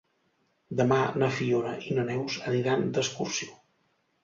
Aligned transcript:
Demà 0.79 0.97
na 1.23 1.29
Fiona 1.35 1.75
i 1.91 1.99
na 1.99 2.07
Neus 2.09 2.39
aniran 2.55 2.89
d'excursió. 2.99 3.55